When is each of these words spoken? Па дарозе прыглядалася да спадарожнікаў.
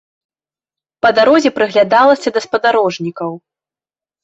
Па 1.05 1.11
дарозе 1.19 1.49
прыглядалася 1.59 2.27
да 2.39 2.45
спадарожнікаў. 2.47 3.31